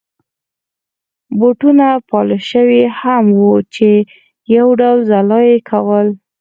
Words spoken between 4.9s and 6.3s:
ځلا يې کول.